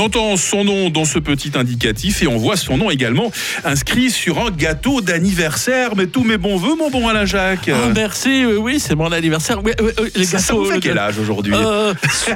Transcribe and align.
On 0.00 0.04
entend 0.04 0.38
son 0.38 0.64
nom 0.64 0.88
dans 0.88 1.04
ce 1.04 1.18
petit 1.18 1.52
indicatif 1.56 2.22
et 2.22 2.26
on 2.26 2.38
voit 2.38 2.56
son 2.56 2.78
nom 2.78 2.88
également 2.90 3.30
inscrit 3.64 4.10
sur 4.10 4.38
un 4.38 4.50
gâteau 4.50 5.02
d'anniversaire. 5.02 5.90
Mais 5.94 6.06
tous 6.06 6.24
mes 6.24 6.38
bons 6.38 6.56
voeux, 6.56 6.74
mon 6.74 6.88
bon 6.90 7.06
Alain 7.06 7.26
Jacques. 7.26 7.68
Ah, 7.70 7.90
merci, 7.94 8.46
oui, 8.46 8.54
oui, 8.58 8.80
c'est 8.80 8.94
mon 8.94 9.12
anniversaire. 9.12 9.58
Oui, 9.62 9.72
oui, 9.82 9.90
oui, 10.00 10.08
les 10.14 10.24
ça, 10.24 10.38
ça 10.38 10.54
gâteaux, 10.54 10.64
vous 10.64 10.68
fait 10.70 10.74
le- 10.76 10.80
quel 10.80 10.98
âge 10.98 11.18
aujourd'hui 11.18 11.52
Euh, 11.54 11.92
so- 12.10 12.30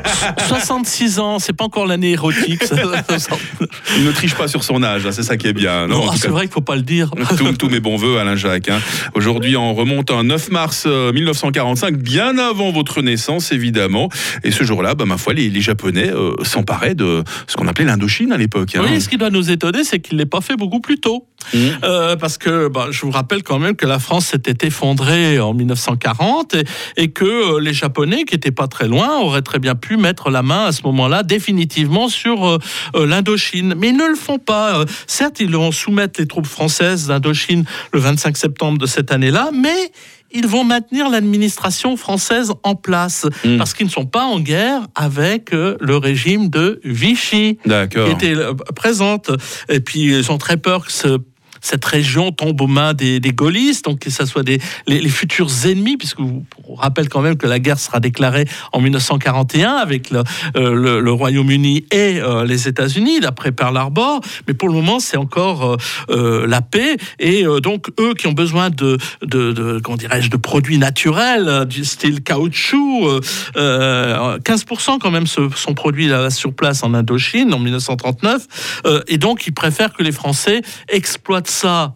66 0.49 1.19
ans, 1.21 1.39
c'est 1.39 1.55
pas 1.55 1.65
encore 1.65 1.87
l'année 1.87 2.11
érotique. 2.11 2.65
ça. 2.65 2.77
Il 3.97 4.05
ne 4.05 4.13
triche 4.13 4.35
pas 4.35 4.47
sur 4.47 4.63
son 4.63 4.83
âge, 4.83 5.07
hein, 5.07 5.13
c'est 5.13 5.23
ça 5.23 5.39
qui 5.39 5.47
est 5.47 5.55
bien. 5.55 5.87
non, 5.87 6.05
Non, 6.05 6.13
c'est 6.13 6.29
vrai 6.29 6.43
qu'il 6.43 6.53
faut 6.53 6.61
pas 6.61 6.77
le 6.77 6.83
dire. 6.83 7.13
tous, 7.59 7.71
mes 7.71 7.81
bons 7.81 7.97
voeux, 7.97 8.19
Alain 8.19 8.37
Jacques. 8.37 8.69
hein. 8.69 8.81
Aujourd'hui, 9.15 9.57
on 9.57 9.73
remonte 9.73 10.11
un 10.11 10.25
9 10.25 10.51
mars 10.51 10.85
euh, 10.87 11.15
1945, 11.15 11.97
bien 11.97 12.37
avant 12.37 12.73
votre 12.73 13.01
naissance, 13.01 13.53
évidemment. 13.53 14.11
Et 14.43 14.51
ce 14.51 14.65
jour-là, 14.65 14.95
bah, 14.95 15.07
ma 15.07 15.17
foi, 15.17 15.33
les, 15.33 15.49
les 15.49 15.63
Japonais 15.63 16.11
euh, 16.13 16.35
s'emparaient 16.43 16.95
de 16.95 17.25
ce 17.55 17.61
qu'on 17.61 17.69
appelait 17.69 17.85
l'Indochine 17.85 18.33
à 18.33 18.37
l'époque. 18.37 18.75
hein. 18.75 18.83
Oui, 18.85 19.01
ce 19.01 19.09
qui 19.09 19.17
doit 19.17 19.31
nous 19.31 19.49
étonner, 19.53 19.85
c'est 19.85 20.01
qu'il 20.01 20.17
ne 20.17 20.23
l'ait 20.23 20.27
pas 20.29 20.41
fait 20.41 20.57
beaucoup 20.57 20.81
plus 20.81 20.99
tôt. 20.99 21.29
Mmh. 21.53 21.59
Euh, 21.85 22.17
parce 22.17 22.37
que 22.37 22.67
bah, 22.69 22.89
je 22.91 23.03
vous 23.03 23.13
rappelle 23.13 23.45
quand 23.45 23.61
même 23.61 23.77
que 23.77 23.87
la 23.87 24.01
France 24.01 24.27
s'était 24.27 24.67
effondrée 24.67 25.39
en 25.39 25.55
1940 25.55 26.55
et, 26.55 26.65
et 26.97 27.11
que 27.13 27.25
euh, 27.25 27.61
les 27.61 27.73
Japonais, 27.73 28.25
qui 28.25 28.35
n'étaient 28.35 28.51
pas 28.51 28.67
très 28.67 28.89
loin, 28.89 29.21
auraient 29.21 29.43
très 29.43 29.61
bien 29.61 29.77
pu 29.77 29.97
mettre 29.97 30.31
la 30.31 30.43
main 30.43 30.65
à 30.65 30.73
ce 30.73 30.83
moment-là 30.83 31.23
définitivement 31.23 32.09
sur 32.09 32.45
euh, 32.45 32.59
l'Indochine. 33.07 33.75
Mais 33.79 33.91
ils 33.91 33.97
ne 33.97 34.09
le 34.09 34.17
font 34.17 34.39
pas. 34.39 34.85
Certes, 35.07 35.39
ils 35.39 35.55
vont 35.55 35.71
soumettre 35.71 36.19
les 36.21 36.27
troupes 36.27 36.47
françaises 36.47 37.07
d'Indochine 37.07 37.65
le 37.93 38.01
25 38.01 38.37
septembre 38.37 38.79
de 38.79 38.87
cette 38.87 39.13
année-là, 39.13 39.51
mais 39.55 39.93
ils 40.35 40.47
vont 40.47 40.65
maintenir 40.65 41.09
l'administration 41.09 41.97
française 41.97 42.53
en 42.63 42.75
place 42.75 43.27
Mm. 43.45 43.57
parce 43.59 43.73
qu'ils 43.75 43.87
ne 43.87 43.91
sont 43.91 44.07
pas 44.07 44.25
en 44.25 44.41
guerre 44.41 44.83
avec 44.95 45.53
euh, 45.55 45.77
le 45.81 45.97
régime 45.97 46.49
de 46.51 46.81
Vichy 46.85 47.59
qui 48.07 48.13
était 48.13 48.35
euh, 48.35 48.53
présente. 48.75 49.31
Et 49.69 49.81
puis, 49.81 50.01
ils 50.01 50.31
ont 50.33 50.39
très 50.39 50.57
peur 50.57 50.85
que 50.87 50.93
ce- 50.93 51.19
cette 51.65 51.85
région 51.85 52.31
tombe 52.31 52.61
aux 52.61 52.67
mains 52.67 52.95
des, 52.95 53.21
gaullistes, 53.21 53.87
donc 53.87 54.01
que 54.01 54.11
ce 54.11 54.27
soit 54.27 54.43
des, 54.43 54.61
les, 54.87 55.09
futurs 55.09 55.51
ennemis, 55.65 55.97
puisque 55.97 56.21
vous, 56.21 56.45
rappelle 56.77 57.09
quand 57.09 57.21
même 57.21 57.37
que 57.37 57.47
la 57.47 57.59
guerre 57.59 57.79
sera 57.79 58.01
déclarée 58.01 58.47
en 58.73 58.81
1941 58.81 59.73
avec 59.73 60.11
le, 60.11 60.23
euh, 60.57 61.01
le- 61.01 61.13
Royaume-Uni 61.15 61.87
et 61.93 62.21
euh, 62.21 62.45
les 62.45 62.69
États-Unis, 62.69 63.21
d'après 63.21 63.53
Pearl 63.53 63.77
Harbor. 63.77 64.21
Mais 64.47 64.55
pour 64.55 64.69
le 64.69 64.75
moment, 64.75 64.99
c'est 64.99 65.17
encore 65.17 65.77
euh, 66.11 66.47
la 66.47 66.61
paix. 66.61 66.97
Et 67.19 67.45
donc, 67.63 67.89
eux 68.01 68.15
qui 68.15 68.27
ont 68.27 68.33
besoin 68.33 68.71
de, 68.71 68.99
de, 69.23 69.53
de 69.53 69.81
dirais-je, 69.97 70.29
de 70.29 70.37
produits 70.37 70.79
naturels, 70.79 71.65
du 71.67 71.85
style 71.85 72.23
caoutchouc, 72.23 73.09
euh, 73.09 73.21
euh, 73.57 74.39
15% 74.39 74.99
quand 74.99 75.11
même 75.11 75.27
sont 75.27 75.75
produits 75.75 76.09
là, 76.09 76.31
sur 76.31 76.53
place 76.53 76.83
en 76.83 76.95
Indochine 76.95 77.53
en 77.55 77.59
1939. 77.59 78.83
Euh, 78.87 79.03
et 79.09 79.19
donc, 79.19 79.47
ils 79.47 79.55
préfèrent 79.55 79.93
que 79.93 80.03
les 80.03 80.13
Français 80.13 80.63
exploitent 80.89 81.49
ça 81.55 81.95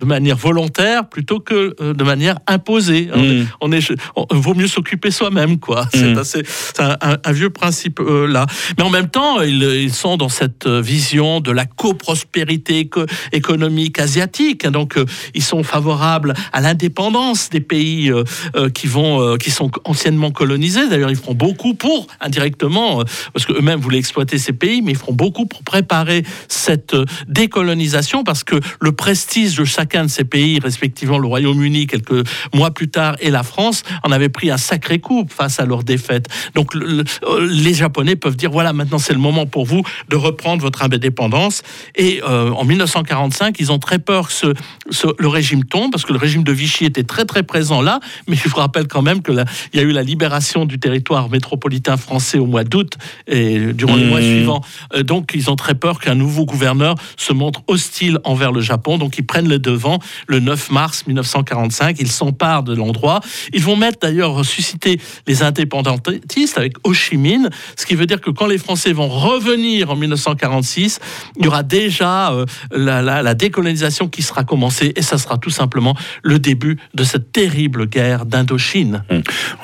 de 0.00 0.06
manière 0.06 0.36
volontaire 0.36 1.08
plutôt 1.08 1.40
que 1.40 1.74
euh, 1.80 1.92
de 1.94 2.04
manière 2.04 2.38
imposée. 2.46 3.08
On 3.14 3.18
Mm. 3.20 3.24
est- 3.24 3.46
On 3.60 3.72
est, 3.72 3.92
on- 4.16 4.26
vaut 4.36 4.54
mieux 4.54 4.66
s'occuper 4.68 5.10
soi-même, 5.10 5.58
quoi. 5.58 5.86
C'est 5.92 6.14
Mm. 6.14 6.18
assez, 6.18 6.42
c'est 6.46 6.80
un, 6.80 6.96
un- 7.02 7.18
un 7.22 7.32
vieux 7.32 7.50
principe 7.50 8.00
euh, 8.00 8.26
là. 8.26 8.46
Mais 8.78 8.84
en 8.84 8.90
même 8.90 9.08
temps, 9.08 9.40
ils, 9.42 9.62
ils 9.62 9.92
sont 9.92 10.16
dans 10.16 10.28
cette 10.30 10.66
euh, 10.66 10.80
vision 10.80 11.40
de 11.40 11.50
la 11.52 11.66
coprospérité 11.66 12.80
éco- 12.80 13.06
économique 13.32 13.98
asiatique. 13.98 14.66
Donc, 14.66 14.96
euh, 14.96 15.04
ils 15.34 15.42
sont 15.42 15.62
favorables 15.62 16.34
à 16.52 16.60
l'indépendance 16.60 17.50
des 17.50 17.60
pays 17.60 18.10
euh, 18.10 18.24
qui 18.70 18.86
vont, 18.86 19.36
qui 19.36 19.50
sont 19.50 19.70
anciennement 19.84 20.30
colonisés. 20.30 20.88
D'ailleurs, 20.88 21.10
ils 21.10 21.16
feront 21.16 21.34
beaucoup 21.34 21.74
pour 21.74 22.06
indirectement, 22.20 23.02
parce 23.32 23.44
que 23.46 23.52
eux-mêmes 23.52 23.80
voulaient 23.80 23.98
exploiter 23.98 24.38
ces 24.38 24.52
pays, 24.52 24.80
mais 24.82 24.92
ils 24.92 24.98
feront 24.98 25.12
beaucoup 25.12 25.46
pour 25.46 25.62
préparer 25.62 26.24
cette 26.48 26.96
décolonisation, 27.28 28.24
parce 28.24 28.44
que 28.44 28.56
le 28.80 28.92
prestige 28.92 29.56
de 29.56 29.64
chacun 29.90 30.04
de 30.04 30.10
ces 30.10 30.22
pays, 30.24 30.60
respectivement 30.60 31.18
le 31.18 31.26
Royaume-Uni 31.26 31.88
quelques 31.88 32.24
mois 32.54 32.70
plus 32.70 32.88
tard 32.90 33.16
et 33.20 33.30
la 33.30 33.42
France, 33.42 33.82
en 34.04 34.12
avait 34.12 34.28
pris 34.28 34.48
un 34.50 34.56
sacré 34.56 35.00
coup 35.00 35.26
face 35.28 35.58
à 35.58 35.64
leur 35.64 35.82
défaite. 35.82 36.28
Donc 36.54 36.74
le- 36.74 36.86
le- 36.86 37.04
euh, 37.24 37.48
les 37.50 37.74
Japonais 37.74 38.14
peuvent 38.14 38.36
dire 38.36 38.52
voilà 38.52 38.72
maintenant 38.72 38.98
c'est 38.98 39.12
le 39.14 39.18
moment 39.18 39.46
pour 39.46 39.64
vous 39.66 39.82
de 40.08 40.14
reprendre 40.16 40.62
votre 40.62 40.82
indépendance. 40.84 41.62
Et 41.96 42.20
euh, 42.22 42.50
en 42.52 42.64
1945 42.64 43.56
ils 43.58 43.72
ont 43.72 43.80
très 43.80 43.98
peur 43.98 44.28
que 44.28 44.32
ce, 44.32 44.54
ce- 44.90 45.08
le 45.18 45.26
régime 45.28 45.64
tombe 45.64 45.90
parce 45.90 46.04
que 46.04 46.12
le 46.12 46.18
régime 46.20 46.44
de 46.44 46.52
Vichy 46.52 46.84
était 46.84 47.02
très 47.02 47.24
très 47.24 47.42
présent 47.42 47.82
là. 47.82 47.98
Mais 48.28 48.36
je 48.36 48.48
vous 48.48 48.56
rappelle 48.58 48.86
quand 48.86 49.02
même 49.02 49.22
que 49.22 49.32
la- 49.32 49.44
il 49.72 49.80
y 49.80 49.82
a 49.82 49.86
eu 49.86 49.90
la 49.92 50.02
libération 50.04 50.66
du 50.66 50.78
territoire 50.78 51.28
métropolitain 51.30 51.96
français 51.96 52.38
au 52.38 52.46
mois 52.46 52.62
d'août 52.62 52.96
et 53.26 53.72
durant 53.72 53.96
les 53.96 54.04
Mmh. 54.04 54.08
mois 54.08 54.20
suivants. 54.22 54.60
Euh, 54.94 55.02
donc 55.02 55.32
ils 55.34 55.50
ont 55.50 55.56
très 55.56 55.74
peur 55.74 55.98
qu'un 55.98 56.14
nouveau 56.14 56.44
gouverneur 56.44 56.94
se 57.16 57.32
montre 57.32 57.62
hostile 57.66 58.18
envers 58.24 58.52
le 58.52 58.60
Japon. 58.60 58.98
Donc 58.98 59.18
ils 59.18 59.26
prennent 59.26 59.48
le 59.80 59.90
devant 59.90 59.98
le 60.26 60.40
9 60.40 60.70
mars 60.72 61.06
1945. 61.06 61.96
Ils 62.00 62.10
s'emparent 62.10 62.62
de 62.62 62.74
l'endroit. 62.74 63.20
Ils 63.54 63.62
vont 63.62 63.76
mettre 63.76 63.98
d'ailleurs 64.00 64.44
susciter 64.44 65.00
les 65.26 65.42
indépendantistes 65.42 66.58
avec 66.58 66.74
Ho 66.84 66.92
Chi 66.92 67.16
Minh, 67.16 67.48
ce 67.76 67.86
qui 67.86 67.94
veut 67.94 68.06
dire 68.06 68.20
que 68.20 68.30
quand 68.30 68.46
les 68.46 68.58
Français 68.58 68.92
vont 68.92 69.08
revenir 69.08 69.90
en 69.90 69.96
1946, 69.96 71.00
il 71.38 71.44
y 71.44 71.48
aura 71.48 71.62
déjà 71.62 72.32
euh, 72.32 72.44
la, 72.72 73.34
décolonisation 73.34 74.08
qui 74.08 74.22
sera 74.22 74.44
commencée 74.44 74.92
et 74.96 75.02
ça 75.02 75.16
sera 75.16 75.38
tout 75.38 75.50
simplement 75.50 75.96
le 76.22 76.38
début 76.38 76.76
de 76.94 77.04
cette 77.04 77.32
terrible 77.32 77.86
guerre 77.86 78.26
d'Indochine. 78.26 79.02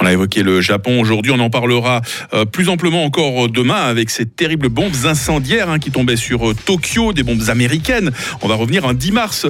On 0.01 0.07
a 0.07 0.13
évoqué 0.13 0.43
le 0.43 0.63
Japon 0.63 1.01
aujourd'hui, 1.01 1.33
on 1.33 1.41
en 1.41 1.51
parlera 1.51 2.01
euh, 2.33 2.45
plus 2.47 2.71
amplement 2.71 3.05
encore 3.05 3.45
euh, 3.45 3.49
demain 3.49 3.83
avec 3.83 4.09
ces 4.09 4.25
terribles 4.25 4.71
bombes 4.71 5.05
incendiaires 5.05 5.69
hein, 5.69 5.79
qui 5.79 5.91
tombaient 5.91 6.17
sur 6.17 6.55
Tokyo, 6.65 7.13
des 7.13 7.23
bombes 7.23 7.49
américaines. 7.49 8.13
On 8.41 8.49
va 8.49 8.55
revenir 8.55 8.87
un 8.87 8.95
10 8.95 9.13
mars 9.13 9.47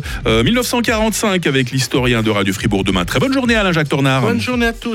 1945 0.56 1.46
avec 1.46 1.70
l'historien 1.70 2.22
de 2.22 2.30
Radio 2.30 2.54
Fribourg 2.54 2.82
demain. 2.82 3.04
Très 3.04 3.18
bonne 3.18 3.32
journée 3.34 3.56
Alain 3.56 3.72
Jacques 3.72 3.90
Tornard. 3.90 4.22
Bonne 4.22 4.40
journée 4.40 4.64
à 4.64 4.72
tous. 4.72 4.94